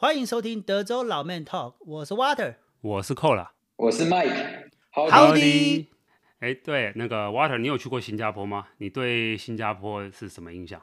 [0.00, 5.86] 欢迎收听德州老 Man Talk，我是 Water，我是 Cole，我是 Mike，好的。
[6.38, 8.68] 哎，对，那个 Water，你有去过新加坡吗？
[8.78, 10.80] 你对新加坡是什么印象？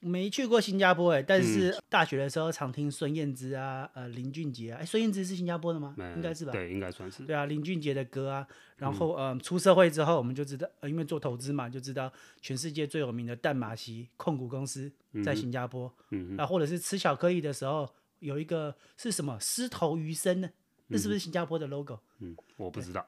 [0.00, 5.94] 没去过新加坡哎，但是大学的时候常听孙燕姿啊，呃，林俊杰啊，哎，孙燕姿是新加坡的吗？
[5.96, 6.50] 嗯、应该是吧？
[6.50, 7.22] 对，应该算是。
[7.22, 8.44] 对啊，林俊杰的歌啊，
[8.76, 14.92] 然后嗯、呃，出社会之后我们就知道，呃，因为做投资嘛，就知道全世界最有名的淡马锡控股公司
[15.24, 17.88] 在新加坡，嗯啊，或者是吃巧克力的时候
[18.20, 20.50] 有一个是什么狮头鱼身呢？
[20.90, 22.00] 那是不是新加坡的 logo？
[22.20, 23.06] 嗯，我不知道。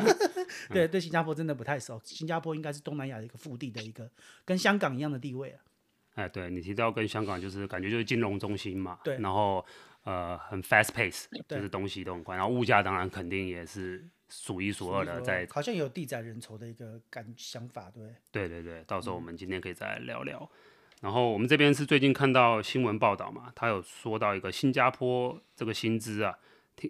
[0.70, 4.10] 对对，新加坡真的不太熟，新加坡应该是东南亚的一个腹地的一个，
[4.44, 5.60] 跟香港一样的地位啊。
[6.14, 9.64] 哎，对你提到跟香港就是感觉就是金融中心嘛，对，然后
[10.04, 20.40] 呃很 fast pace，就是东西都很快，然后物价当然肯定也是数一数二的，在好像有地窄人稠的一个感想法，对，对对对，到时候我们今天可以再聊聊。
[20.40, 20.58] 嗯、
[21.00, 26.34] 然后我们这边是最近看到新闻报道嘛，他有说到一个新加坡这个薪资啊，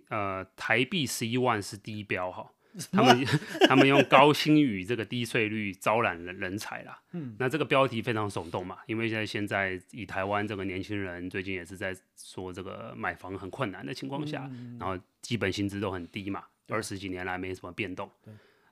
[0.09, 2.51] 呃台币十一万是低标哈。
[2.93, 3.27] 他们
[3.67, 18.09] 他们用高薪与这个低税率招揽人人才啦，嗯，那这个标题非常耸动嘛，因为现在现在以台湾这个年轻人最近也是在说这个买房很困难的情况下，嗯、然后基本薪资都很低嘛，二十几年来没什么变动，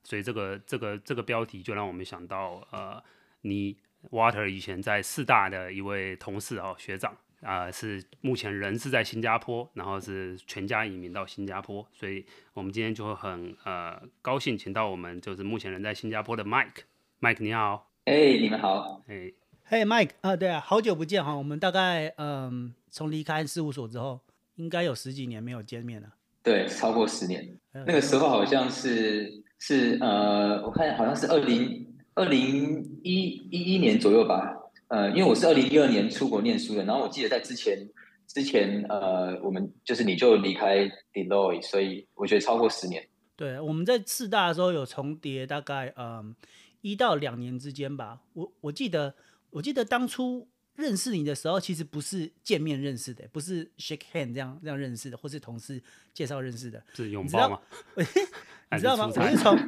[0.04, 3.02] 所以这个这个这个标题就让我们想到呃，
[3.40, 3.76] 你
[4.10, 7.16] Water 以前在四大的一位同事哦，学长。
[7.40, 19.32] 啊、呃，是目前人是在新加坡，然后是全家移民到新加坡，所以我们今天就会很呃高兴，请到我们就是目前人在新加坡的 Mike，Mike 你好，哎、hey, 你们好，哎，
[19.62, 24.20] 嘿 Mike 啊，对啊，好久不见哈，我们大概嗯从离开事务所之后，
[24.56, 26.08] 应该有十几年没有见面了，
[26.42, 31.87] 对，超过十年，那个时候好像是是呃，我看好像是二零
[32.18, 34.54] 二零一一一年左右吧。
[34.88, 37.88] 呃，因为我是二零一二年出国念书的，然后我记得在之前
[38.26, 43.06] 之前呃，我们就是你就离开 Deloitte，所以我觉得超过十年。
[43.36, 46.34] 对，我们在四大的时候有重叠，大概嗯
[46.80, 48.20] 一到两年之间吧。
[48.32, 49.14] 我我记得
[49.50, 55.80] 我记得当初认识你的时候，其实不是见面认识的，不是 shake hand 这样这样认识的，或是同事
[56.14, 56.82] 介绍认识的。
[56.94, 57.60] 是拥抱吗？
[58.72, 59.12] 你知道吗？
[59.14, 59.58] 我是从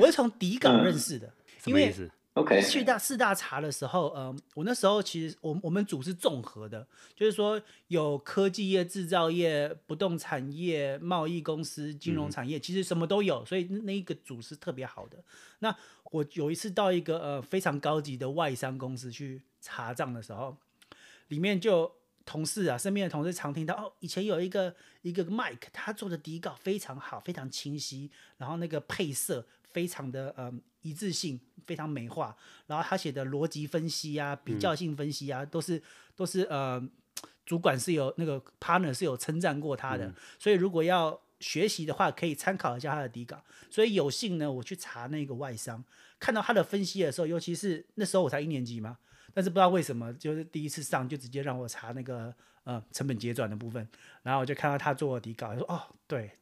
[0.00, 15.18] 我是从底稿认识的，嗯、什么意思？OK，去大四大查的时候，呃，我那时候其实我我们组是综合的，就是说有科技业、制造业、不动产业、贸易公司、金融产业，嗯、其实什么都有，所以那一个组是特别好的。
[15.58, 15.76] 那
[16.12, 20.56] 我有一次到一个呃非常高级的外商公司去查账的时候，
[21.28, 21.92] 里面就
[22.24, 31.40] 同事啊，身边的同事常听到哦，以前有一个一个 Mike，他做的底稿非常好，非常清晰，然后那个配色非常的呃一致性。
[31.66, 32.36] 非常美化，
[32.66, 35.80] 然后他写的逻辑分析啊、比较性分析啊，嗯、都是
[36.16, 36.82] 都是呃，
[37.46, 43.40] 主管是有那个 partner 是有称赞过他的，嗯、所以如果要学习的话，可以参考一下他的底稿。
[43.70, 45.84] 所以有幸呢，我去查那个外商，
[46.18, 48.98] 看到他的分析的时候，尤其是那时候我才一年级嘛，
[49.32, 53.86] 但是不知道为什么，就是第一次上就直接让我查那个呃成本结转的部分，
[54.22, 56.32] 然后我就看到他做的底稿，说哦对。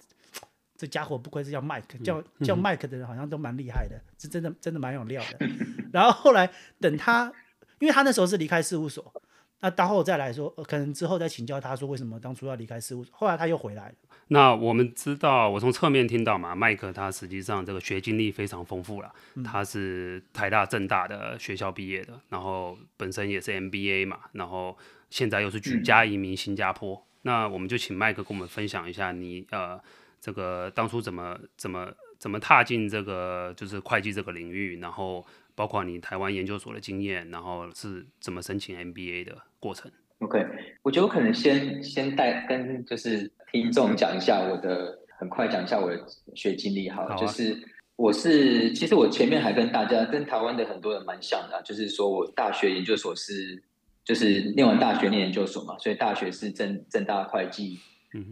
[0.79, 5.47] 这家伙不愧是叫 Mike，叫叫 Mike 的人好像都蛮厉害的，是真的真的蛮有料的。
[5.93, 6.49] 然后后来
[6.81, 7.33] 等他，
[7.81, 9.13] 因为他那时候是离开事务所，
[9.59, 13.13] 那到后再来说，可能之后再请教他说为什么当初要离开事务所。
[13.17, 13.95] 后来他又回来了。
[14.29, 19.13] 那我们知道，我从侧面听到嘛，Mike 他实际上这个学经历非常丰富了，
[19.45, 24.79] 他是台大、政大的学校毕业的，然后本身也是 MBA 嘛，然后
[25.11, 26.95] 现在又是举家移民新加坡。
[26.95, 29.81] 嗯、那我们就请 Mike 跟我们分享一下你呃。
[30.21, 35.25] 这个当初怎么怎么怎么踏进这个就是会计这个领域，然后
[35.55, 40.45] 包括你台湾研究所的经验，然后是怎么申请 MBA 的过程？OK，
[40.83, 46.05] 我觉得我可能先先带跟就是听众讲一下我的，很快讲一下我的
[46.35, 47.57] 学经历好，好、啊，就是
[47.95, 53.63] 我是其实我前面还跟大家跟台湾的很多人蛮像的、啊，就是说我大学研究所是
[54.05, 57.79] 就是念完大学念研究所嘛，所以大学是正正大会计。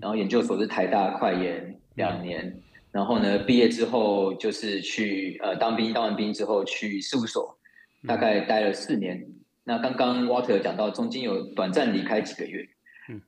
[0.01, 2.61] 然后研究所是台大快研两年，
[2.93, 7.59] 然后呢毕业之后就是去呃当兵，当完兵之后去事务所，
[8.07, 9.27] 大概待了四年。
[9.65, 12.67] 那刚刚 Water 讲到中间有短暂离开几个月，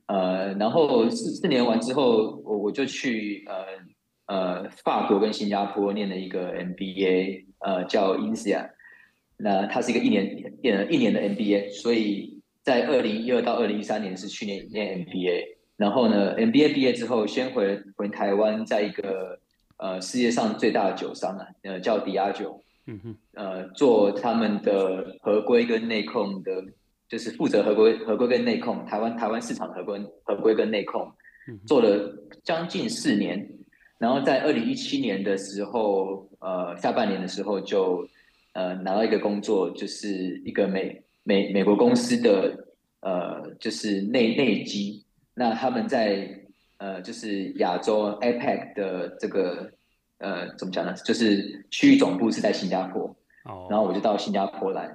[0.07, 8.69] 呃，然后四四年完之后，我我就去呃呃法国跟新加坡念了一个 MBA，呃叫 INSEAD，
[9.37, 10.25] 那它是一个一年
[10.63, 15.58] 一年的 MBA，所以在二零一二到二零一三年是去年念 MBA。
[15.79, 19.39] 然后呢，MBA 毕业之后，先回回台湾，在一个
[19.77, 26.65] 呃世界上最大的酒商啊，呃叫迪亚酒，嗯哼，呃做他们的合规跟内控的
[27.07, 31.09] 就是负责合规合规跟内控，台湾台湾市场合规合规跟内控，
[31.65, 33.49] 做了将近四年，
[33.97, 38.05] 然后在二零一七年的时候，呃，下半年的时候就
[38.51, 42.67] 呃拿到一个工作，就是一个美美美国公司的
[42.99, 45.05] 呃就是内内基，
[45.39, 46.29] 那他们在
[46.77, 49.71] 呃就是亚洲 APEC 的这个
[50.17, 50.93] 呃怎么讲呢？
[51.05, 53.15] 就是区域总部是在新加坡，
[53.45, 54.93] 哦，然后我就到新加坡来，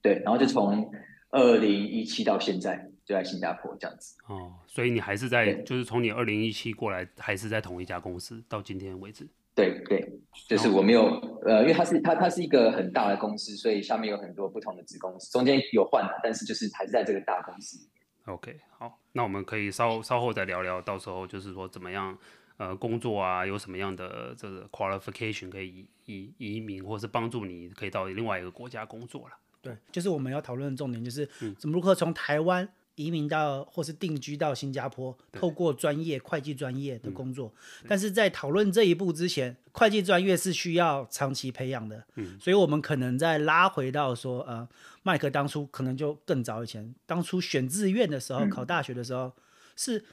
[0.00, 0.90] 对，然后就从。
[1.36, 9.26] 二零一七到现在就在新加坡这样子哦，所以你还是在，就是从你二零一七过来，还是在同一家公司到今天为止。
[9.52, 10.08] 对对，
[10.48, 11.06] 就是我没有
[11.44, 17.84] 呃，因为它是它它是一个很大的公司，所以下面有很多不同的子公司，中间有换的，但是就是还是在这个大公司。
[18.26, 22.16] OK，好，那我们可以稍稍后再聊聊，到时候就是说怎么样
[22.56, 29.36] 呃工作啊，有什么样的这个 qualification 可以移移民，或是帮助你可以到另外一个国家工作了。
[29.60, 31.26] 对，就是我们要讨论的重点，就是
[31.58, 32.66] 怎么如何从台湾
[32.96, 37.52] 移民到或是定居到新加坡，透过专业会计专业的工作。
[37.88, 42.04] 但是在讨论这一步之前，会计专业是需要长期培养的。
[42.16, 44.68] 嗯，所以我们可能再拉回到说，呃，
[45.02, 49.32] 麦克当初可能就更早以前，当初选志愿的时候，考大学的时候，
[49.76, 50.04] 是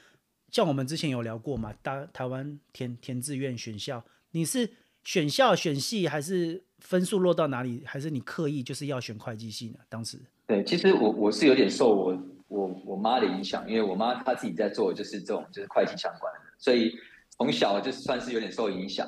[0.50, 1.72] 像我们之前有聊过嘛？
[1.82, 4.70] 大台湾填填志愿选校，你是
[5.04, 6.64] 选校选系还是？
[6.82, 7.84] 分数落到哪里？
[7.86, 9.76] 还是你刻意就是要选会计系呢？
[9.88, 10.18] 当时
[10.48, 12.12] 对，其实我我是有点受我
[12.52, 16.92] 我我妈的影响，因为我妈她自己在做就是这种就是会计相关的，所以
[17.30, 19.06] 从小就算是有点受影响。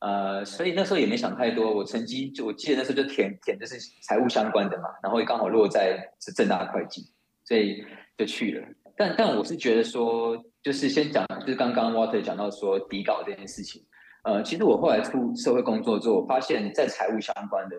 [0.00, 7.02] 呃，所以那时候也没想太多，我成绩就我记得那时候就填填就是财务相关的嘛，然后刚好落在是正大会计，
[7.44, 7.84] 所以
[8.18, 8.66] 就去了。
[8.96, 13.80] 但但我是觉得说，就是先讲，就是刚刚 Water 讲到说底稿这件事情。
[14.24, 17.76] 呃，其实我后来出社会工作之后，我发现，在财务相关的，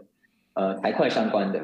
[0.54, 1.60] 呃，财会相关的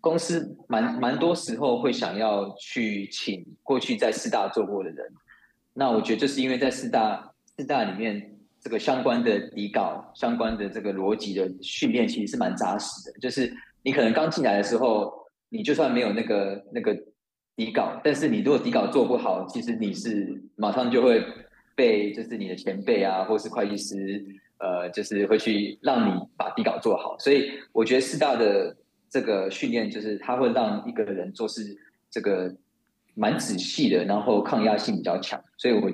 [0.00, 5.06] 公司蛮，蛮多时候会想要去请过去在四大做过的人。
[5.74, 13.18] 那我觉得，就是因为在四大四大里面，这个相关的底稿、相关的这个逻辑的训练，其实是蛮扎实的。
[13.20, 13.52] 就是
[13.82, 15.12] 你可能刚进来的时候，
[15.48, 16.96] 你就算没有那个那个
[17.56, 21.22] 底稿，但是你如果底稿做不好，其实你是马上就会。
[21.78, 24.26] 被就是你的前辈啊，或是会计师，
[24.58, 27.16] 呃，就是会去让你把底稿做好。
[27.20, 28.76] 所以我觉得四大的
[29.10, 31.76] 这个训练，就是它会让一个人做事
[32.10, 32.54] 这个
[33.14, 35.42] 蛮仔细的，然后抗压性比较强。
[35.56, 35.90] 所以我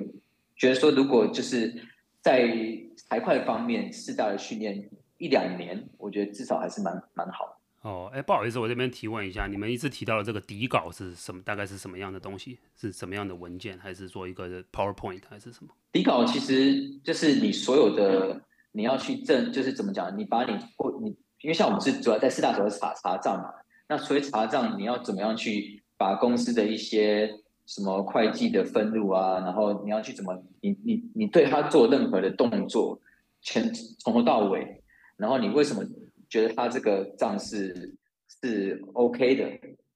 [0.55, 1.73] 觉得说，如果就是
[2.21, 2.47] 在
[2.95, 7.89] 财会方面，四大的训练一两年，我觉得至少还是蛮蛮好的。
[7.89, 11.39] 哦，哎，不好意思，我这边提问一下，你们一直提到的这个底稿是什么？
[11.43, 12.57] 大概是什么样的东西？
[12.75, 13.77] 是什么样的文件？
[13.77, 15.69] 还是做一个 PowerPoint 还是什么？
[15.91, 18.41] 底稿其实就是你所有的
[18.71, 20.17] 你要去证，就是怎么讲？
[20.17, 23.53] 你把你或你，因为像我们是主要在四大主要查查账嘛，
[23.89, 27.29] 那所以查账你要怎么样去把公司的一些
[27.65, 32.99] 什么会计的分录啊，然后你要去怎么你你你对他做任何的动作，
[33.41, 34.81] 全从头到尾，
[35.17, 35.83] 然后你为什么？
[36.27, 37.95] 觉得他这个账是
[38.41, 39.47] 是 OK 的，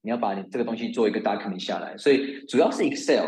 [0.02, 3.26] 你要把你这个东西做一个 document 下来，所以主要是 Excel，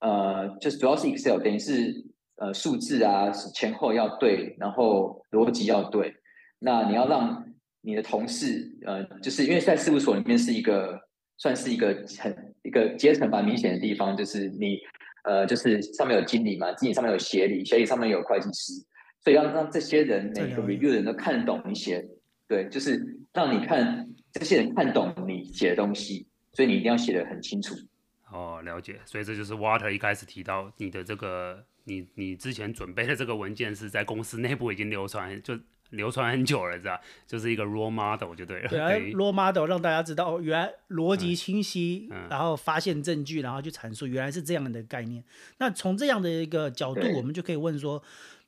[0.00, 2.04] 呃，就是主要是 Excel，等于是
[2.36, 6.14] 呃数字啊前后要对，然后逻辑要对。
[6.64, 7.44] 那你要让
[7.82, 10.98] 你的同事，呃，就是因为在事务所里面是一个
[11.36, 14.78] 算是一个很一个阶层蛮明显的地方，就是你
[15.24, 18.72] 呃就是上面有经理嘛，经理上面有协理，协理上面有会计师，
[19.20, 22.02] 所以要让这些人每个 review 的人都看得懂一些。
[22.48, 27.74] 对，就是让你看这些人看懂你写的东西，所以你一定要写的很清楚。
[28.30, 29.00] 哦，了解。
[29.04, 35.54] 所以这就是 Walter 一开始提到你的这个，你你之前准备的这个文件是在公司内部已经流传，就
[35.96, 37.00] 流传很久了，是吧？
[37.26, 38.68] 就是一个 role model 就对了。
[38.68, 45.24] 对啊，role model 让大家知道，原来逻辑清晰，嗯，然后发现证据，然后去阐述，原来是这样的概念。
[45.58, 48.02] 那从这样的一个角度，我们就可以问说，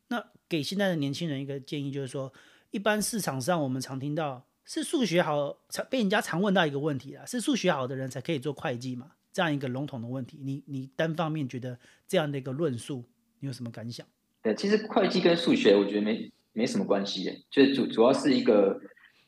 [0.09, 2.33] 那给现在的年轻人一个建议，就是说。
[2.73, 9.13] 一般市场上，我们常听到是数学好，常被人家常问到一个问题啊，是数学好的人才可以做会计嘛？
[9.33, 13.05] 这样一个笼统的问题，你你单方面觉得这样的一个论述，
[13.39, 14.07] 你有什么感想？
[14.43, 18.81] 对，其实会计跟数学，我觉得没没什么关系，就是主主要是一个，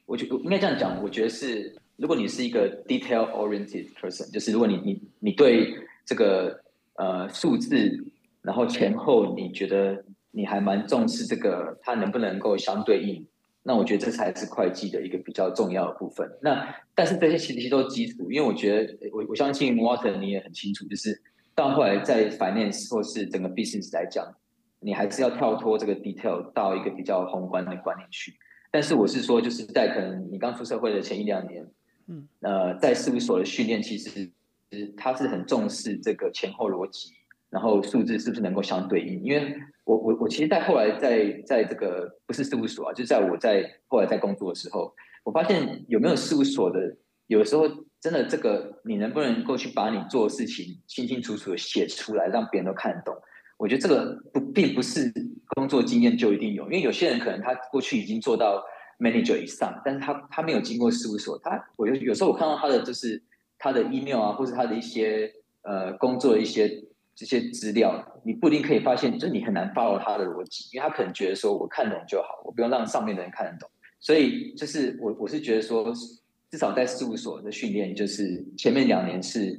[0.07, 5.75] 我觉得应该这样讲，我觉得是，如果你是一个 detail oriented person，就是如果你你你对
[6.07, 6.59] 这个
[6.95, 8.03] 呃数字，
[8.41, 13.27] 然后前后你觉得你还蛮重视这个，它能不能够相对应？
[13.63, 16.27] 那我觉得这才是会计的一个比较重要的部分。
[16.41, 21.21] 那但是这些其实都是基础，因为我觉得我我相信 Water 你也很清楚，就是
[21.55, 24.25] 到后来在 finance 或是整个 business 来讲，
[24.81, 28.35] 你还是要跳脱这个 detail 到一个比较宏观的观念去。
[28.71, 31.67] 但是我是说，就是在可能你刚出社会的前一两年，
[32.07, 34.31] 嗯，呃，在事务所的训练其实
[34.97, 37.15] 他是很重视这个前后逻辑，
[37.49, 39.23] 然后数字是不是能够相对应？
[39.25, 44.95] 因为我我我其实，在后来在在这个不是事务所啊，就在我在后来在工作的时候，
[45.25, 46.95] 我发现有没有事务所的，
[47.27, 47.65] 有时候
[48.01, 53.17] 真的这个你能不能够去把你做的事情清清楚楚的写出来，让别人都看得懂？
[53.59, 55.13] 我觉得这个不并不是
[55.55, 58.65] 工作经验就一定有，因为有些人可能他过去已经做到
[58.99, 63.23] manager 以上，但是他他没有经过事务所，他我有有时候我看到他的就是
[63.59, 65.31] 他的 email 啊，或是他的一些
[65.63, 66.85] 呃工作的一些。
[67.19, 73.69] 这些资料，你不一定可以发现，就是你很难 follow 他的逻辑，因为他可能觉得说，我看懂就好，我不用让上面的人看得懂。
[73.99, 75.93] 所以，就是我我是觉得说，
[76.49, 79.53] 至少在事务所的训练，就是前面两年是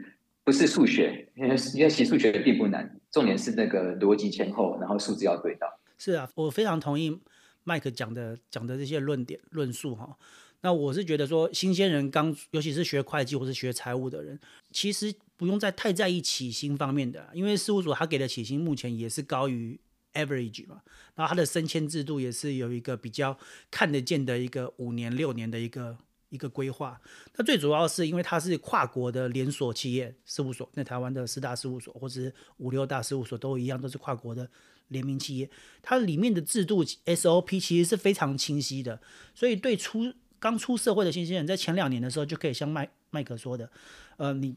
[0.49, 1.27] 不是数学？
[1.35, 5.67] 因为因为其实数学并不难，重点是那个逻辑前后，然后数字要对到。
[5.99, 7.19] 是啊，我非常同意
[7.63, 10.17] 麦克讲的讲的这些论点论述哈。
[10.61, 14.39] 那我是觉得说，新鲜人刚，尤其是学会计或是学财务的人，
[14.71, 19.79] 其实不用再太在意起薪方面的，因为事务所他给的起薪目前也是高于
[20.15, 20.81] average 嘛，
[21.13, 23.37] 然后他的升迁制度也是有一个比较
[23.69, 25.95] 看得见的一个五年六年的一个
[26.29, 26.99] 一个规划。
[27.35, 34.49] 那最主要是因为它是跨国的连锁企业事务所，那台湾的四大事务所或者五六大事务所都一样，都是跨国的
[34.89, 35.49] 联名企业，
[35.81, 38.99] 它里面的制度 SOP 其实是非常清晰的，
[39.35, 43.69] 所以对出刚出社会的新鲜人，在前两年的时候就可以像麦麦克说的，
[44.17, 44.55] 呃，你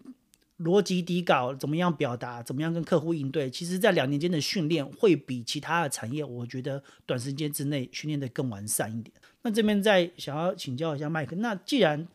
[0.62, 9.12] 逻辑底稿怎么样表达，怎么样跟客户应对，其实，在两年间的训练会比其他的产业，我觉得短时间之内训练得更完善一点。
[9.42, 12.06] 那这边再想要请教一下麦克，那既然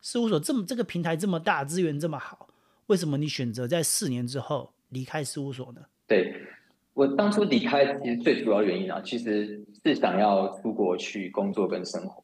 [0.00, 2.48] 事务所这么这个平台这么大，资源这么好，
[2.86, 5.80] 为什么你选择在四年之后离开事务所呢？
[6.06, 6.32] 对，
[6.94, 12.22] 我当初离开，其实最主要原因啊，其实是想要出国去工作跟生活。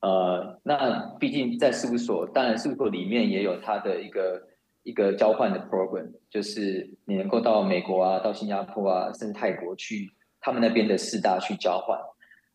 [0.00, 4.47] 呃，那毕竟在事务所，当然事务所里面也有它的一个
[4.88, 11.98] 一个交换的 program，就是你能够到美国啊，到新加坡啊，甚至泰国去他们那边的四大去交换。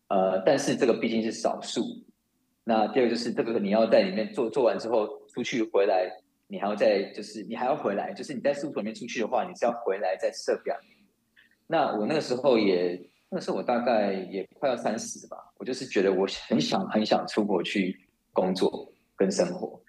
[0.08, 1.82] 呃，但是这个毕竟是少数。
[2.64, 6.10] 那第二个就是这个你要在里面做做完之后出去回来，
[6.48, 10.76] 你还要再就是你还要回来，就是你在事务所里面出去的话，你是要回来再设表。
[11.66, 13.10] 那我那个时候也。
[13.30, 17.98] 那时候我大概也快要三十吧，我就是觉得我很想很想出国去
[18.32, 19.80] 工作跟生活，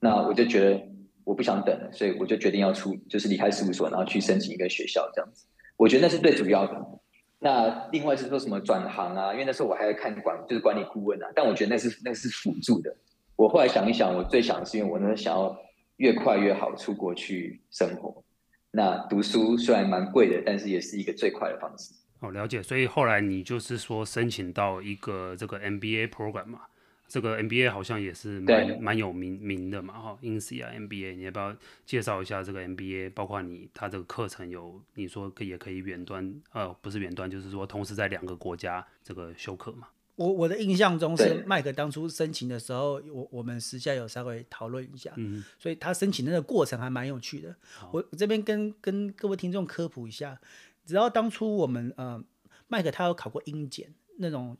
[0.00, 0.82] 那我就觉得
[1.26, 5.44] 我不想等了，所以我就决定要出，就是离开事务所，然后去申请一个学校这样子。
[5.76, 7.00] 我觉得那是最主要的。
[7.40, 9.32] 那另外是说什么转行啊？
[9.32, 11.26] 因为那时候我还在看管，就是管理顾问啊。
[11.34, 12.96] 但我觉得那是那是辅助的。
[13.34, 15.58] 我后来想一想，我最想的是因为我那时候想要
[15.96, 18.22] 越快越好出国去生活。
[18.70, 21.92] 那读书虽然蛮贵的，但是也是一个最快的方式。
[22.20, 22.62] 哦，了解。
[22.62, 26.60] 所以后来你就是说申请到一个这个 MBA program 嘛？
[27.08, 33.10] 这个 NBA 好像也是蛮蛮有名名的嘛，哈，INSEAD 啊 NBA，你要不要介绍一下这个 NBA？
[33.10, 39.88] 包括你他这个课程有你说可也可以远端，呃，不是远端，就是说同时在两个国家这个修课嘛？
[40.16, 47.54] 我我的印象中是麦克当初申请的时候，我我们私下有稍微讨论一下，嗯，所以他申请的那个过程还蛮有趣的。
[47.92, 50.40] 我这边跟跟各位听众科普一下。
[50.86, 52.22] 只要当初我们呃，
[52.68, 54.56] 麦克他有考过英检那种，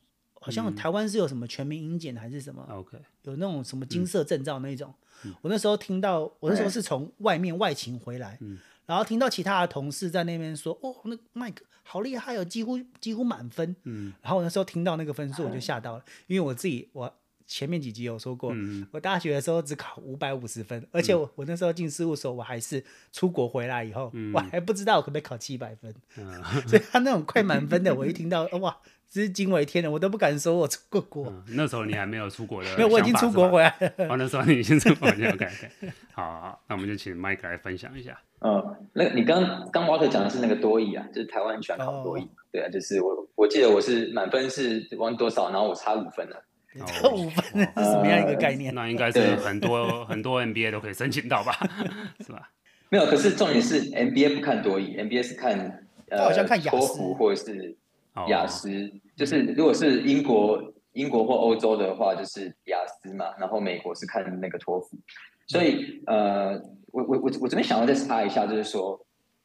[0.47, 4.95] 好像台湾是有什么全民英检还是什么，OK，有那种什么金色证照那种。
[5.25, 13.75] 嗯、我那时候听到，我那时候是从外面外勤回来，嗯、然后听到其他的同事在那边说，哦，那麦克好厉害哦，几乎几乎满分。
[13.83, 17.13] 嗯，然后我那时候听到那个分数我就吓到了，因为我自己我。
[17.49, 28.77] 前面几集有说过，嗯、我大学的时候只考五百五十分，而且我、嗯、我那时候进事务所，我还是出国回来以后，嗯、我还不知道我可不可以考七百分，嗯、所以他那种快满分的，我一听到哇，
[29.11, 31.43] 真是惊为天人，我都不敢说我出过国、嗯。
[31.57, 34.09] 那时候你还没有出国的， 没有，我已经出国回来了。
[34.11, 35.49] 哦，那时候你已经出国了，OK OK。
[36.13, 38.19] 好，好，那我们就请 Mike 来分享一下。
[38.41, 46.43] 嗯，那你刚刚 Walter 讲的是那个多益啊，就是台湾很喜欢考多益，哦、对啊，就是我我记得我是满分是忘多少，然后我差五分了。
[47.01, 48.71] 这五分是什么样一个概念？
[48.77, 51.53] 呃、那应该是很多很多 NBA 都可以申请到吧，
[52.21, 52.51] 是吧？
[52.91, 57.75] 没有，可是重点是 NBA 不看多益，NBA 是看呃，好像看雅思或者是
[58.29, 64.97] 雅思，哦、就是如果是英国英国或欧洲的话，就是雅思嘛，然后美国是看那个托福。
[65.47, 66.61] 所以呃，
[66.93, 68.99] 我我我我这边想要再插一下，就是说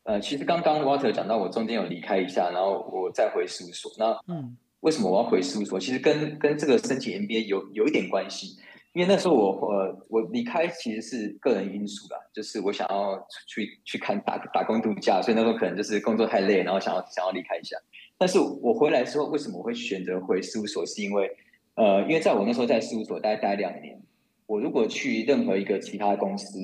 [0.04, 4.58] 呃，其实刚刚 Walter 讲到我中间有离开一下，然后我再回事务所，那嗯。
[4.82, 5.80] 为什么我要回事务所？
[5.80, 8.58] 其实跟跟这个申请 MBA 有有一点关系，
[8.94, 17.78] 因为那时候我呃我离开其实是个人因素啦，就是我想要去去看打打工度假，所以那时候可能就是工作太累，然后想要想要离开一下。
[18.22, 20.86] 但是我回来之后，为什么我会选择回事务所？
[20.86, 21.28] 是因为
[21.74, 24.00] 呃，因为在我那时候在事务所待待两年，
[24.46, 26.60] 我如果去任何一个其他公司，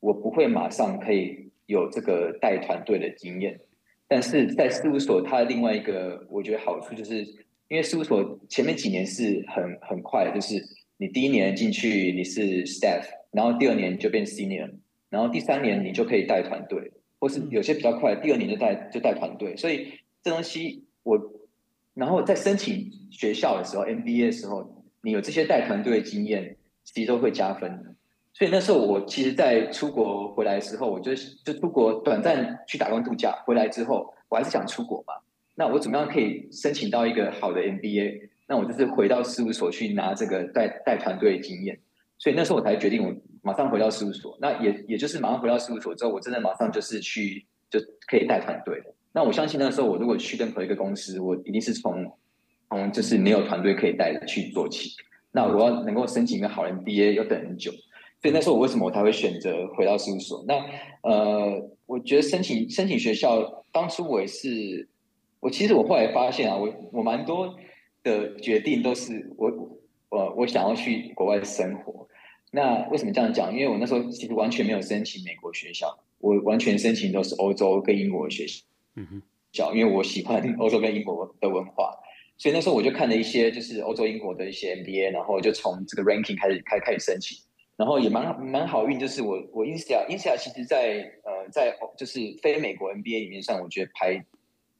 [0.00, 3.60] 我不会马上可以有这个带团队的经验。
[4.08, 7.22] 但是在事务所，它的另外一个我觉得好处就是，
[7.68, 10.64] 因为事务所前面几年是很很快的，就是
[10.96, 14.70] 你第一年进去你是 staff，然后第二年就变 senior，
[15.10, 19.54] 然后第三年你就可以带团队，或是有些比较快，第二年就带就带团队。
[19.58, 19.92] 所以
[20.22, 21.32] 这东西我，
[21.94, 24.78] 然后在申请学校的时候，MBA 的时候。
[25.04, 27.92] 你有这些带团队的经验，其实都会加分的。
[28.32, 31.12] 所以那时候我其实，在出国回来的时候，我就
[31.44, 35.14] 就出国短暂去打工度假，回来之后，我还是想出国嘛。
[35.56, 38.28] 那我怎么样可以申请到一个好的 MBA？
[38.46, 41.80] 那我就是回到事务所去拿这个带带团队的经验。
[42.16, 44.38] 所以那时候我才决定，我马上回到事务所。
[44.40, 48.80] 那也也就是马上回到事务所之后，我真的马上就是去就可以带团队。
[49.12, 52.10] 那我相信那时候我如果去任何一个公司，我一定是从。
[52.74, 54.92] 从就是没有团队可以带去做起，
[55.30, 57.70] 那我要能够申请一个好 MBA 要等很久，
[58.22, 60.42] 所以那时候我为什么我才会选择回到事务所？
[60.48, 60.54] 那
[61.02, 64.88] 呃，我觉得申请申请学校，当初我也是，
[65.40, 67.54] 我其实我后来发现啊，我我蛮多
[68.02, 69.52] 的决定都是我
[70.08, 72.08] 我我想要去国外生活。
[72.52, 73.52] 那为什么这样讲？
[73.52, 78.64] 因为我那时候其实完全没有申请美国学校，我完全申请都是欧洲跟英国的学校，
[78.96, 79.22] 嗯哼，
[79.74, 81.98] 因为我喜欢欧洲跟英国的文化。
[82.38, 87.38] 所以那时候我就看了一些，就是欧洲、英国的一些 MBA，然后就从这个 ranking 开始开开始申请，
[87.76, 94.24] 然后也蛮蛮好运，就是我我 INSEAD INSEAD 其实在呃在就是非美国 MBA 里面上，我觉得排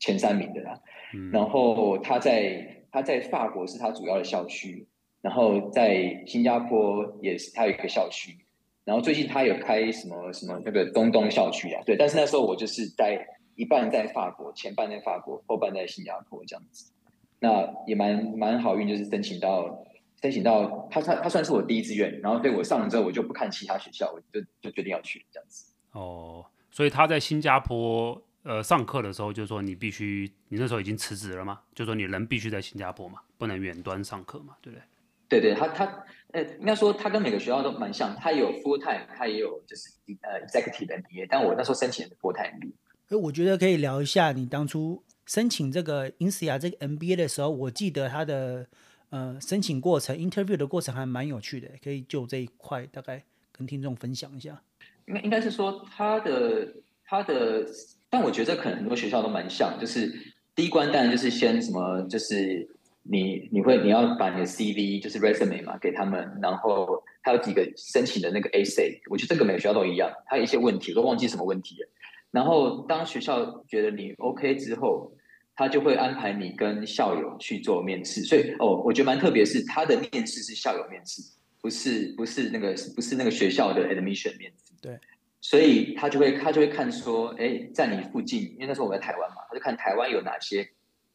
[0.01, 0.81] 前三名的啦。
[1.15, 4.89] 嗯、然后他在他在法国是他主要的校区，
[5.21, 8.37] 然后在新加坡也是他有一个校区，
[8.85, 11.97] 然后最近他有开什么什么那个东东校区啊，对。
[11.97, 16.93] 但是那时候我就是在一半在法国，前半在法国，后半在新加坡这样子。
[17.39, 19.85] 那也蛮蛮好运，就是申请到
[20.21, 25.73] 申请到他他他算是我第一志愿，然后对我上了之后，我就不看其他学校，我就就决定要去这样子。
[25.91, 31.61] 哦，所以他在新加坡呃上课的时候，就说你必须，你那时候已经辞职了吗？
[31.75, 34.83] 就说你人必须在新加坡嘛，不能远端上课嘛，对不对？
[35.29, 42.73] 对对，他他呃应该说他跟每个学校都蛮像，他有 full time，他也有就是呃 executive MBA，但我那时候申请的 full time MBA。
[43.13, 45.03] 哎，我觉得可以聊一下你当初。
[45.25, 48.67] 申请这个 INSEAD 这个 MBA 的时候，我记得他的
[49.11, 53.23] 呃申请过程、interview 的过程还蛮有趣的，可以就这一块大概
[53.53, 54.61] 跟听众分享一下。
[55.07, 57.65] 应该应该是说他的他的，
[58.11, 60.13] 但我觉得可能很多学校都蛮像，就是
[60.57, 62.69] 第一关当然就是先什么，就是
[63.05, 71.89] 你你会你要把你的 CV 就是 resume 嘛给他们，然后还有几个申请的那个 essay，我觉得这个每个学校都一样，他有一些问题我都忘记什么问题了。
[72.33, 75.13] 然后，当学校觉得你 OK 之后，
[75.55, 78.23] 他就会安排你跟校友去做面试。
[78.23, 81.21] 所以，哦，我觉得蛮特别，是他的面试是校友面试，
[81.61, 84.73] 不是不是那个不是那个学校的 admission 面试。
[84.81, 84.99] 对，
[85.43, 90.67] 所以他就会他就会看说，哎，在你附近，因为那时候我在台湾嘛，他就看台湾有哪些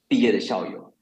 [0.07, 0.93] 毕业的校友，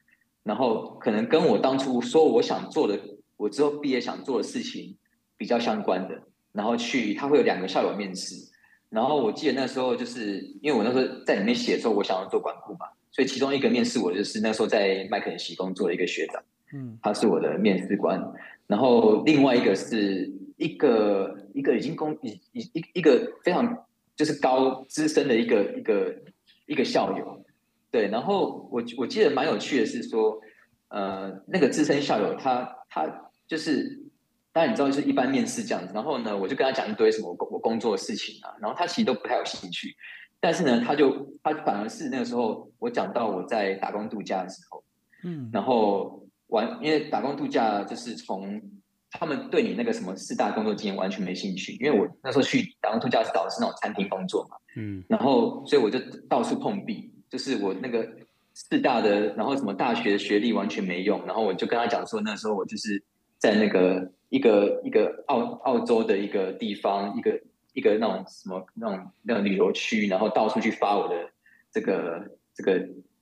[0.44, 2.98] 然后可能跟我当初说我想做的，
[3.36, 4.96] 我之后毕业想做的事情
[5.36, 8.34] 比较相关的，然后去他会有两个校友面试。
[8.88, 18.22] 然后我记得那时候就是因为我那时候在里面写的时候，我想要做管顾嘛，所以其中一个面试我就是那时候在麦肯锡工作的一个学长，嗯，他是我的面试官。
[18.68, 26.14] 然后另外一个是一个一个已经工一一一一个非常就是高资深的一个一个
[26.66, 27.44] 一个校友，
[27.90, 28.06] 对。
[28.08, 30.40] 然后我我记得蛮有趣的是说，
[30.88, 34.05] 呃，那个资深校友他他就是。
[34.56, 35.92] 当然你知道，就是一般面试这样子。
[35.92, 38.48] 然后呢，我就跟他讲一堆什么我工我工作的事情啊。
[38.58, 39.94] 然后他其实都不太有兴趣。
[40.40, 44.82] 但是呢，他就他反而是那个时候，我讲到我在打工度假的时候，
[45.24, 48.58] 嗯，然后完，因为打工度假就是从
[49.10, 51.74] 他们对你那个什么四大工作经验完全没兴趣。
[51.74, 55.98] 因为我那时候去打工度假是找的是那种餐厅工作嘛，嗯，然后所以我就
[56.30, 58.08] 到处碰壁，就是我那个
[58.54, 61.26] 四大的，然后什么大学的学历完全没用。
[61.26, 63.04] 然后我就跟他讲说，那时候我就是
[63.46, 64.12] 在那个。
[64.28, 67.40] 一个一个澳澳洲的一个地方，一个
[67.74, 71.30] 一个那种什么那种那种旅游区，然后到处去发我的
[71.70, 72.76] 这个这个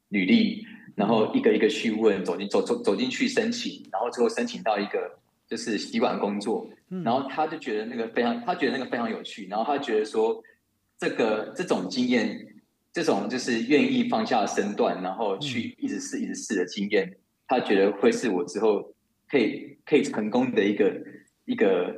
[0.09, 0.65] 履历，
[0.97, 6.67] 然后一个一个去问，走进走走走进去申请，然后最后申请到一个就是洗碗工作，
[7.05, 10.43] 然后他就觉得那个非常，他觉得那个非常有趣，然后他觉得说
[10.99, 12.47] 这个这种经验，
[12.95, 17.15] 这种就是愿意放下身段，然后去一直试一直试的经验，
[17.47, 18.91] 他觉得会是我之后。
[19.27, 20.93] 可以可以成功的一个
[21.45, 21.95] 一个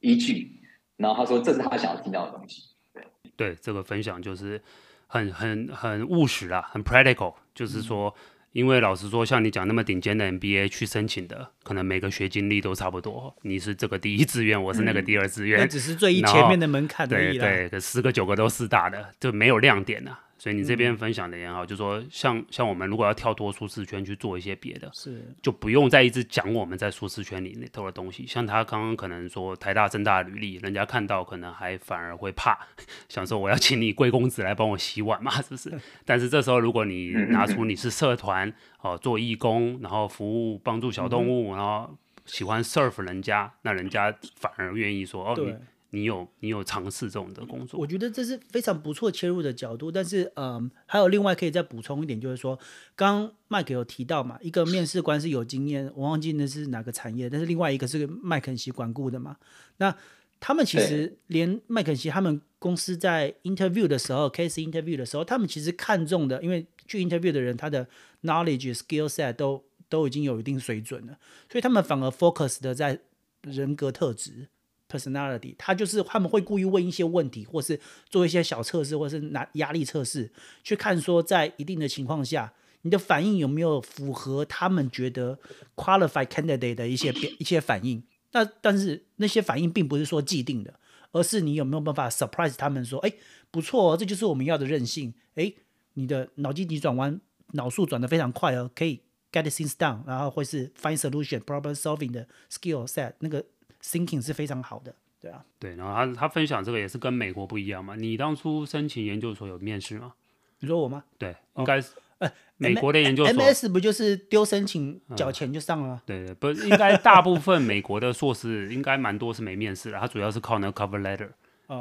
[0.00, 0.60] 依据，
[0.96, 2.62] 然后他说这是他想要听到的东西。
[2.92, 3.04] 对
[3.36, 4.60] 对，这个分享就是
[5.06, 8.14] 很很很务实啊，很 practical，就是说，
[8.52, 13.34] 因为老实说，像你讲那么顶尖的 MBA 去申请的，可能每个学经历都差不多。
[13.42, 17.46] 你是这个第一志愿，我是那个第二志愿，那、嗯、只是最前面的门槛而已啦。
[17.46, 20.20] 对对，十个九个都四大的，就没有亮点啊。
[20.40, 28.26] 所以你这边分享的也好，嗯、就说像像我们如果要跳脱舒适圈去做一些别的，是就不用再一直讲我们在舒适圈里那头的东西。
[28.26, 32.58] 像他刚刚可能说台大、政大的履历，人家看到可能还反而会怕，
[33.10, 35.78] 想说我要请你贵公子来帮我洗碗嘛，是不是？
[36.06, 38.48] 但是这时候如果你拿出你是社团
[38.80, 45.54] 哦、呃，做义工，然后服务帮助小动物，嗯、然后喜欢 serve 人家，那人家反而愿意说哦你。
[45.90, 49.90] 你有你有尝试这种的工作，我觉得这是非常不错切入的角度。
[49.90, 52.58] 但是，嗯，还有另外可以再补充一点，就是说，
[52.94, 59.36] 刚刚麦克有提到嘛，一个面试官是有经验，我忘记那是哪个产业，但是另外一个是麦肯锡管顾的嘛。
[59.78, 59.94] 那
[60.38, 67.86] 他们其实连麦肯锡他们公司在 interview 的时候，case interview 的时候，他们其实看中的，因为去 interview 的人他的
[68.22, 71.18] knowledge skill set 都都已经有一定水准了，
[71.50, 73.00] 所以他们反而 focus 的在
[73.42, 74.48] 人格特质。
[74.90, 80.30] personality，他就是他们会故意问一些问题，或是做一些小测试，或是拿压力测试，
[80.64, 85.38] 去看说在一定的情况下，你的反应有没有符合他们觉得
[85.76, 88.02] qualified candidate 的一些一些反应。
[88.32, 90.74] 那但是那些反应并不是说既定的，
[91.12, 93.12] 而是你有没有办法 surprise 他们说，哎，
[93.50, 95.14] 不错哦，这就是我们要的韧性。
[95.34, 95.52] 哎，
[95.94, 97.20] 你的脑筋急转弯，
[97.52, 99.00] 脑速转得非常快哦，可以
[99.32, 103.44] get things done，然后会是 find solution problem solving 的 skill set 那个。
[103.82, 107.96] Thinking 是非常好的，对啊，对，然后他他分享这个也是跟美国不一样嘛。
[107.96, 110.12] 你当初申请研究所有面试吗？
[110.60, 111.04] 你说我吗？
[111.16, 116.02] 对，应该是，呃，美国的研究所，MS 不就是丢申请缴钱就上了吗？
[116.04, 121.30] 对对，不，应该大部分美国的硕士应该蛮多是没面试的，他主要是靠那个 cover letter，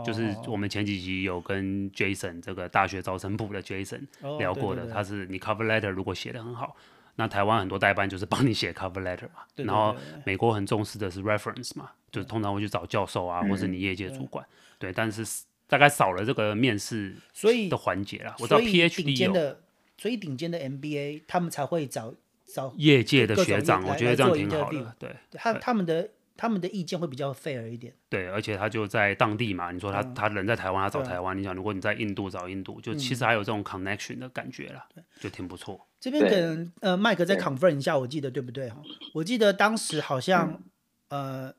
[0.05, 4.03] 就是我们前几集有跟 Jason 这个大学招生部的 Jason
[4.37, 6.75] 聊过的，他是你 cover letter 如果写的很好。
[7.19, 9.93] 那台湾很多代办就是帮你写 cover letter 嘛，对对对，然后
[10.25, 14.45] 美国很重视的是 reference 嘛，就是通常会去找教授啊，嗯、或是你业界主管，
[14.79, 15.25] 对，对，但是
[15.67, 18.33] 大概少了这个面试所以的环节啦。
[18.39, 19.55] 我知道 PhD 有，
[19.97, 26.09] 所以顶尖的 MBA 他们才会找找业界的学长，我觉得这样挺好的，对，他他们的。
[26.39, 29.73] 他们的意见会比较 fair 一点，对，而且他就在当地嘛。
[29.73, 31.37] 你说他、嗯、他人在台湾，他找台湾。
[31.37, 35.85] 你想，如果你在印度找印度，就其实还有这种 connection 的感觉啦，嗯、就挺不错。
[35.99, 38.81] 这边可能呃麦克再 confirm 一下，我记得对不对哈？
[39.15, 40.61] 我记得当时好像、
[41.09, 41.53] 嗯、呃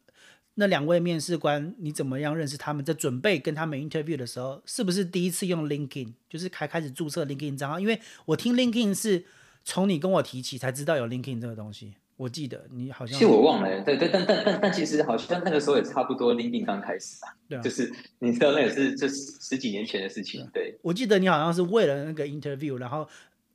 [0.54, 2.82] 那两位面试官，你怎么样认识他们？
[2.82, 7.78] 在准备跟他们 interview 的时候，是不是第一次用 LinkedIn，就是开开始注册 LinkedIn 账号？
[7.78, 9.26] 因为我听 LinkedIn 是
[9.62, 11.96] 从你跟我提起才知道有 LinkedIn 这个东西。
[12.20, 20.78] 我记得你好像，其实我忘了，对对，但但但但其实好像那个时候也差不多，LinkedIn 刚开始啊，对啊，就是你知道那也是这十几年前的事情，对。
[20.82, 23.08] 我记得你好像是为了那个 interview，然后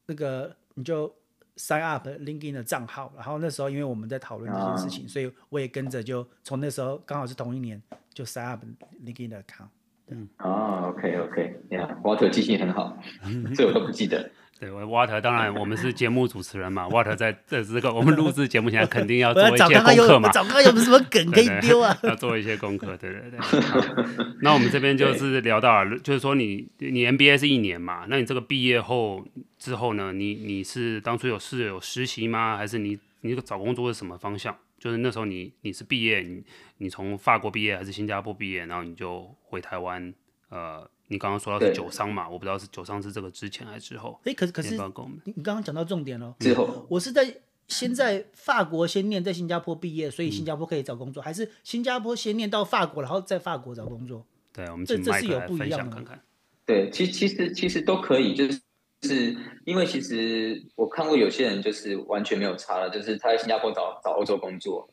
[0.08, 1.08] 那个你就
[1.58, 7.80] sign up LinkedIn 的账号，然后那时候因为我们在讨论这件事情，所以我也跟着就从那时候刚好是同一年
[8.16, 8.64] 就 sign up
[9.06, 9.68] LinkedIn 的 account。
[10.08, 12.98] 嗯，哦，OK OK，你好，Water 记性很好，
[13.56, 14.28] 这我都不记得。
[14.58, 23.40] 对我，Water 当然我们是节目主持人嘛， Water 在这这个我们录制节目前 肯定要做一些功课嘛，找看看有什么梗可以丢啊， 要做一些功课，对对对。
[24.42, 29.28] 那我们这边就是聊到了，就是说你你 MBA 是一年嘛，那你这个毕业后
[29.60, 32.56] 之后呢，你你是当初有是有实习吗？
[32.56, 34.56] 还是你你这个找工作是什么方向？
[34.80, 36.44] 就是那时候你你是毕业，你
[36.78, 40.14] 你从法国毕业还是新加坡毕业，然后你就回台湾
[40.50, 40.90] 呃。
[41.08, 42.28] 你刚刚说到是酒商嘛？
[42.28, 44.20] 我不知道是酒商是这个之前还是之后。
[44.24, 46.36] 哎，可是可是你你刚刚讲到重点了。
[46.40, 47.32] 之后，我是在
[47.68, 54.26] 先在法国先念，在新加坡毕业，所以新加坡可以找工作，还是新加坡先念到法国，然后在法国找工作？
[54.52, 56.20] 对，我们这这是有不一样的看看。
[56.66, 58.60] 对，其其实其实都可以，就是
[59.04, 64.90] 是因为其实我看过有些人就是完全没有差了，就是他在新加坡找找欧洲工作。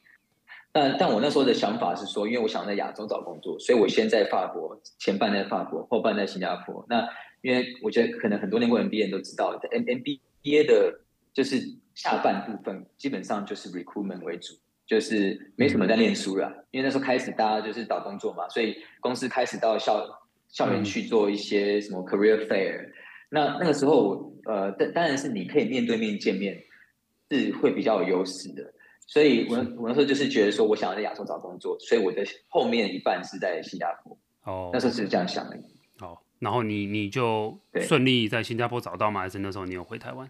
[0.73, 6.85] 但但我那时候的想法是说，因为我想在亚洲找工作，所以我先在法国，前半在法国，后半在新加坡。
[6.89, 7.07] 那
[7.43, 11.01] 因为我觉得可能很多年过 MBA 都知道，M MBA 的
[11.35, 11.61] 就是
[11.95, 14.55] 下半部分基本上就是 recruitment 为主，
[14.87, 16.67] 就是没什么在念书了。
[16.71, 20.07] 因为那时候开始大家就是找工作嘛，所以公司开始到校
[20.49, 22.89] 校园去做一些什么 career fair。
[23.29, 26.63] 那那个时候，呃，当当然是你可以面对面见面，
[27.31, 28.73] 是会比较有优势的。
[29.07, 34.17] 所以我我那时候就是觉得说，我想要在亚洲找工作，所以我的后面一半是在新加坡。
[34.45, 35.57] 哦，那时候是这样想的。
[36.01, 39.21] 哦，然后你你就顺利在新加坡找到吗？
[39.21, 40.29] 还是那时候你有回台湾？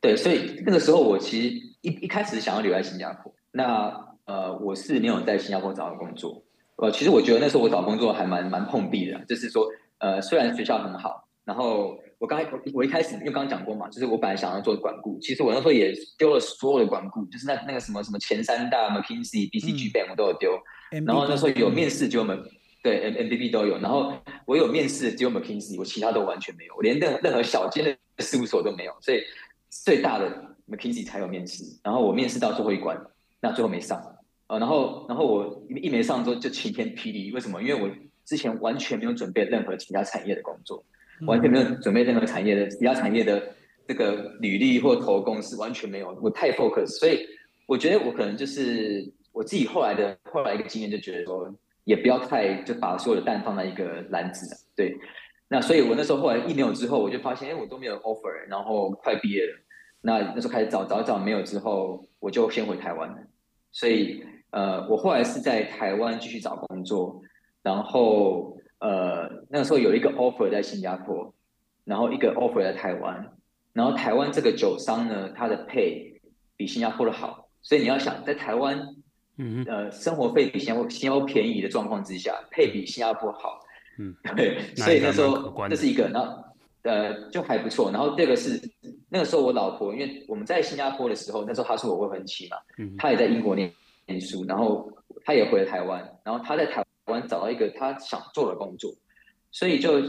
[0.00, 1.48] 对，所以那个时候我其实
[1.80, 3.32] 一一开始想要留在新加坡。
[3.52, 6.42] 那呃，我是没有在新加坡找到工作。
[6.76, 9.66] 呃，其实我觉得那时候我找工作还蛮蛮碰壁的，就是说
[9.98, 20.58] 呃，虽然学校很好，然后我刚才我我一开始因为刚刚讲过嘛，就是我本来想要做管顾，其实我那时候也丢了所有的管顾，就是那那个什么什么前三大 McKinsey、BCG Bank 我都有丢，
[20.92, 22.42] 嗯、然后那时候有面试就我们
[22.82, 24.12] 对 M M B B 都有，然后
[24.46, 29.22] 我有面试只有 McKinsey，我其他都完全没有，我连任任何小间的事务所都没有，所以
[29.68, 32.98] 最大的 McKinsey 才有面试，然后我面试到最后一关，
[33.40, 34.00] 那最后没上，
[34.46, 37.62] 呃，然后然后我一没上之后就晴天霹雳，为什么？
[37.62, 37.90] 因为我
[38.24, 40.84] 之前完全没有准备任何其他产业的工作。
[41.26, 43.42] 完全没有准备任何产业的其他产业的
[43.86, 46.18] 这个履历或投公司，完全没有。
[46.22, 47.26] 我太 focus，所以
[47.66, 54.66] 我觉得我可能就是我自己后来的后来一个经验，就觉得说也不要太就把所有的蛋放在一个篮子。
[54.74, 54.96] 对，
[55.48, 59.60] 那所以我那时候后来一没有之后，我就发现哎，我都没有 offer，然后快毕业了。
[60.00, 63.16] 那那时候开始找找一找没有之后，我就先回台湾了。
[63.70, 67.22] 所以呃，我后来是在台湾继续找工作，
[67.62, 68.56] 然后。
[68.84, 71.32] 呃，那个时候有一个 offer 在新加坡，
[71.84, 73.32] 然后一个 offer 在台湾，
[73.72, 76.20] 然后台湾这个酒商呢，他的 pay
[76.54, 78.78] 比新加坡的好，所以你要想在台湾，
[79.38, 83.58] 嗯呃，生活费比新加坡新加坡便宜的状况之下，pay 比新加坡好，
[83.98, 86.44] 嗯，对，所以那时候这是一个，然后
[86.82, 88.60] 呃就还不错，然后第二个是
[89.08, 93.72] 那个时候我老婆，因为我们在新加坡的时候，那时候她是我未婚妻嘛，嗯，她也在英国念
[94.06, 94.92] 念书，然后
[95.24, 96.83] 她也回了台湾，然后她在台。
[97.06, 98.94] 我找到一个他想做的工作，
[99.50, 100.00] 所以就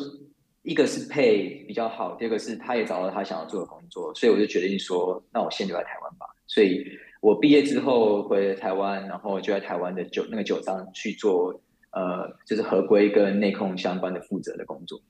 [0.63, 6.25] 一个是 pay 比较好，第二个是他也找到他想要做的工作，所以我就决定说，那我先留在台湾吧。
[6.47, 6.85] 所以
[7.21, 11.59] 我毕业之后回台湾，然后就在台湾的酒那个酒商去做，
[11.91, 15.01] 呃，就是合规跟内控相关的负责的工作。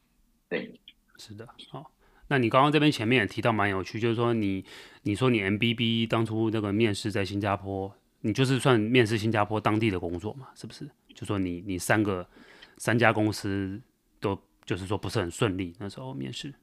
[0.49, 0.79] 对，
[1.17, 1.91] 是的，好。
[2.27, 4.65] 那你刚刚这边前面也提到蛮有趣，就是说你
[5.03, 10.89] 你说你 MBB 当初那个面试在新加坡，你就是算面试新加坡当地的工作嘛，是不是？
[11.15, 12.27] 就说你你三个
[12.77, 13.81] 三家公司
[14.19, 16.53] 都就是说不是很顺利，那时候面试。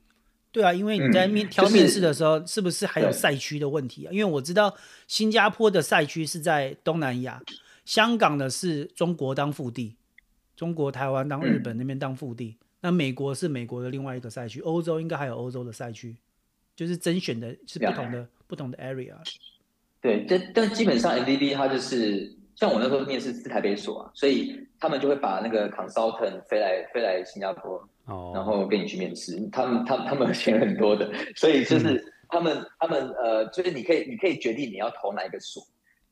[0.52, 4.12] 对啊，因为你在面、嗯、挑面试的时候，是不是还有赛区的问题啊？
[4.12, 4.76] 因为我知道
[5.08, 7.42] 新加坡的赛区是在东南亚，
[7.86, 9.96] 香港的是中国当腹地，
[10.54, 16.14] 中国台湾当日本那边当腹地，嗯、那美国是美国的另外一个赛区，欧洲应该还有欧洲的赛区，
[16.76, 19.14] 就是甄选的是不同的、嗯、不同的 area。
[20.02, 22.36] 对，但但基本上 MBB 它就是。
[22.62, 27.72] 像我那时候面试是台北所啊，所以他们就会把那个 consultant 飞来飞来新加坡
[28.06, 28.36] ，oh.
[28.36, 29.36] 然后跟你去面试。
[29.50, 35.60] 他们他们他们钱很多的，所以就是他们、嗯、他们呃，就是你可以你可以决定你要投哪一个所，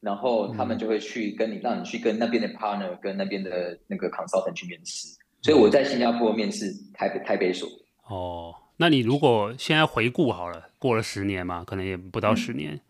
[0.01, 5.07] 然后他们就会去跟你、嗯、让你去跟那边的 partner 跟那边的那个 consultant 去面试。
[5.43, 7.69] 所以我在新加坡面试台北台北所。
[8.09, 12.73] 哦，那你如果现在回顾好了，过了十年嘛，可能也不到十年。
[12.75, 12.81] 嗯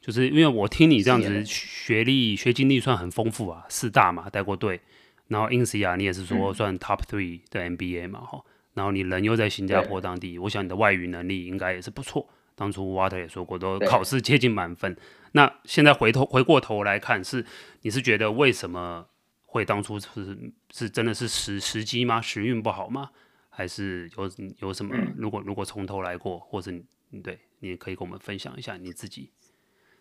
[0.00, 4.80] 就是因为我听你这样子学历学经历算很丰富啊，四大嘛带过队，
[5.28, 8.42] 然后 INSEAD 你也是说算 top three 的 MBA 嘛哈，
[8.74, 12.28] 然后你人又在新加坡当地，我想你的外语能力应该也是不错。
[12.54, 14.94] 当初 Water 也说过，都考试接近满分。
[15.32, 17.44] 那现在回头回过头来看，是
[17.82, 19.06] 你是觉得为什么
[19.46, 22.20] 会当初是是真的是时时机吗？
[22.20, 23.10] 时运不好吗？
[23.48, 24.94] 还是有有什么？
[25.16, 29.30] 如果如果从头来过，或者你对你也可以跟我们分享一下你自己。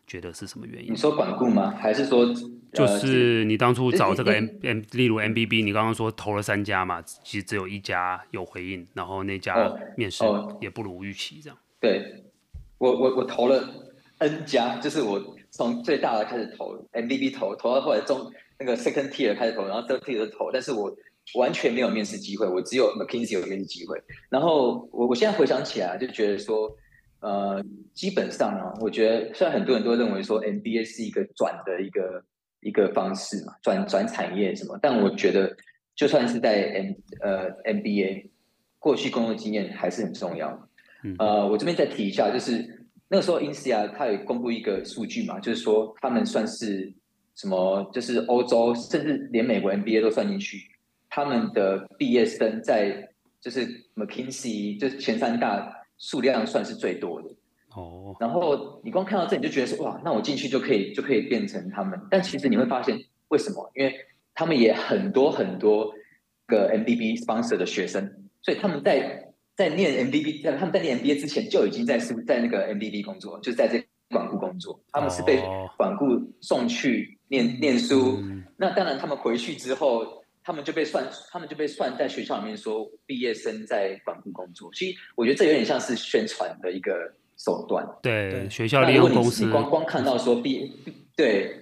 [0.09, 0.91] 觉得是什么原因？
[0.91, 1.69] 你说管顾吗？
[1.79, 2.25] 还是说
[2.73, 10.23] 就是你当初找这个 M M，例如 MBB，你刚刚说投了三家嘛，其实只有一家有回应，然后那家面试
[10.59, 11.57] 也不如预期，这样。
[11.79, 12.23] 对，
[12.79, 13.63] 我我我投了
[14.17, 20.91] N 家，就是我从最大的开始投 MBB 投，投到后来中那个 second tier 开始投，然后 third tier 投，但是我
[21.35, 24.01] 完全没有面试机会，我只有 McKinsey 有面试机会。
[24.29, 26.75] 然后我我现在回想起来就觉得说。
[27.21, 27.61] 呃，
[27.93, 32.23] 基本上啊，我觉得虽然很多人都认为说 MBA 是一个转的一个
[32.61, 35.53] 一个方式嘛，转转产业什么，但我觉得
[35.95, 38.29] 就算是在 M 呃 MBA
[38.79, 40.69] 过去工作经验还是很重要。
[41.03, 46.93] 嗯、呃，我这边再提一下，就是那个时候 INSEAD 他有公布一个数据嘛，就是说他们算是
[47.35, 50.57] 什么，就是欧洲甚至连美国 MBA 都算进去，
[51.09, 53.09] 他们的毕业生在
[53.41, 55.75] 就是 McKinsey 就是前三大。
[55.99, 57.29] 数量算是最多的。
[57.75, 63.69] 哦，然后你光看到这你就觉得说哇，那我进去就可以就可以变成他们，但其实你会发现为什么？
[63.75, 63.93] 因为
[64.33, 65.93] 他们也很多很多
[66.47, 75.39] 个 MBB sponsor 的学生，所以他们在在念 MBB，在他们在念 MBA 之前就已经在是在那个 MBB 工作，就是在这管顾工作，他们是被
[75.77, 76.05] 管顾
[76.41, 80.18] 送去念、哦、念书、嗯，那当然他们回去之后。
[80.49, 84.67] 他们就被算，他们就被算在学校里面说毕业生在管顾工作。
[84.73, 87.87] 其实我觉得这有点像是宣传的一个手段。
[88.01, 89.45] 对，对学校利用公司。
[89.45, 90.71] 你光光看到说毕业，
[91.15, 91.55] 对，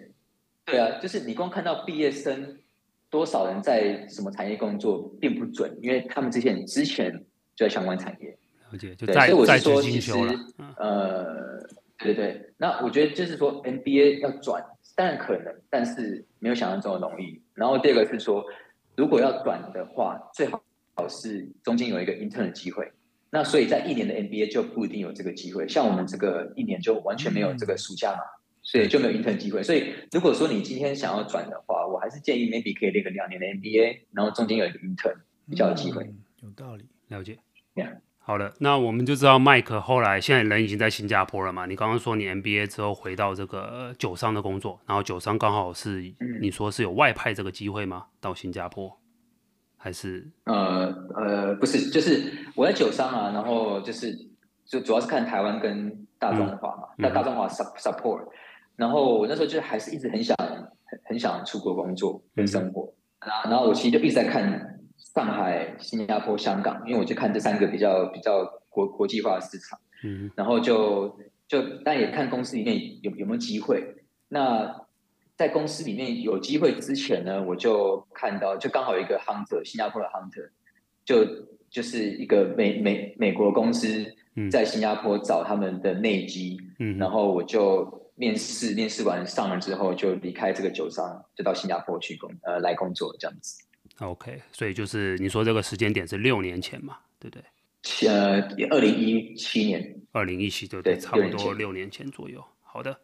[0.64, 2.60] 对啊，就是你光看到毕业生
[3.10, 7.12] 多少人在什么产业工作并不准，因为他们这些人之前
[7.58, 8.38] 就在相关产业。
[8.72, 10.14] 了解，就在所以我是在说，其实，
[10.78, 11.60] 呃，
[11.98, 14.64] 对对，那我觉得就是说，NBA 要转，
[14.96, 17.42] 当然可能，但是没有想象中的容易。
[17.54, 18.46] 然后第二个是说，
[18.98, 22.92] 如果要转的话，最好是中间有一个 intern 的机会。
[23.30, 29.62] 那所以在一年的 MBA 就不一定有这个机会，像我们这个一年就完全没有这个暑假嘛，嗯、所以就没有 intern 机会。
[29.62, 36.04] 所以如果说你今天想要转的话，我还是建议 maybe 可以练个两年的 MBA，然后中间有一个 intern 比较有机会。
[36.06, 37.38] 嗯、有道理，了解。
[37.76, 37.98] Yeah.
[38.28, 41.66] 好的，那我们就知道 Mike 后来现在人已经在新加坡了嘛？
[41.66, 48.08] 你刚刚说你 MBA 之后回到这个酒商的工作，然后酒商刚好是你说是有外派这个机会吗？
[48.20, 49.00] 到新加坡？
[49.78, 54.14] 还是呃呃不是，就是我在酒商啊，然后就是
[54.66, 58.30] 就主要是看台湾跟大中华嘛，那、嗯、大中华 support，、嗯、
[58.76, 60.70] 然后我那时候就还是一直很想很
[61.06, 62.94] 很想出国工作跟生活，
[63.50, 73.96] 然后我其实就一直在看上海、新加坡、香港，因为我就看这三个比较比较国国际化的市场，嗯，然后就就但也看公司里面有有没有机会，
[74.28, 74.88] 那。
[75.38, 80.50] 在公司里面有机会之前呢，我就看到，就刚好有一个 hunter，新加坡的 hunter，
[81.06, 81.24] 就
[81.70, 84.04] 就是一个美美美国公司
[84.50, 93.64] 在新加坡找他们的内机，嗯，然后我就面试，面试完上了之后就离开这个酒商，就到新加坡去工呃来工作这样子。
[94.00, 97.44] OK，所以就是你说这个时间点是六年前嘛，对不对？
[98.08, 102.44] 呃，二零一七年，二零一七对对，差不多六年前左右。
[102.64, 103.00] 好的。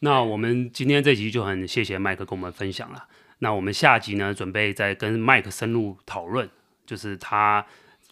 [0.00, 3.08] 那我们今天这集就很谢谢麦克跟我们分享了。
[3.38, 6.48] 那我们下集呢，准备再跟麦克深入讨论，
[6.86, 7.64] 就是他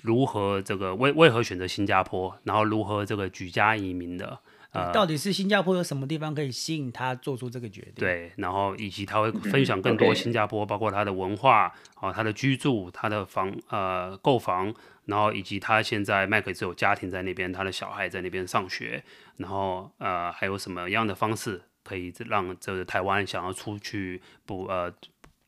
[0.03, 4.39] 如何这个为为何选择新加坡，然后如何这个举家移民的。
[4.73, 7.95] 呃，到底是新加坡有什么地方可以吸引他做出这个决定？
[7.97, 19.05] 对，然后以及他会分享更多新加坡，包括他的文化啊，他的居住，他的房呃购房，然后以及他现在麦克只有家庭在那边，他的小孩在那边上学，
[19.37, 21.63] 然后呃还有什么样的方式？
[21.85, 24.91] 可以让这个台湾想要出去不呃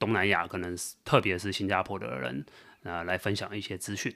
[0.01, 2.45] 东南亚，可能是特别是新加坡的人，
[2.83, 4.13] 呃来分享一些资讯。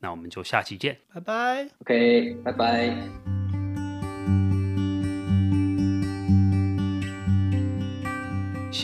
[0.00, 1.66] 那我们就下期见，拜拜。
[1.80, 3.43] OK，拜拜。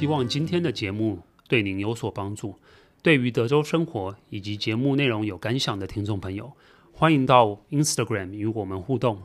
[0.00, 2.54] 希望今天的节目对您有所帮助。
[3.02, 6.50] 对于德州生活以及节目内容有感想的听众朋友，
[6.90, 9.20] 欢迎到 Instagram 与我们互动，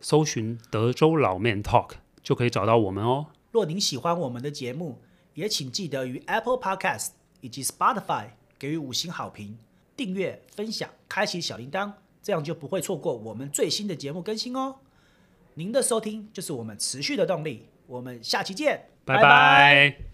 [0.00, 1.96] 搜寻德州老 Man Talk。
[2.22, 3.26] 就可以找到我们哦。
[3.50, 5.02] 若您喜欢我们的节目，
[5.34, 7.08] 也请记得于 Apple Podcast
[7.42, 9.58] 以及 Spotify 给予五星好评、
[9.94, 14.76] 订阅、分享、开启小铃铛，这样就不会错过我们最新的节目更新哦。
[15.52, 17.66] 您的收听就是我们持续的动力。
[17.86, 19.22] 我们下期见，拜拜。
[19.22, 20.13] 拜拜。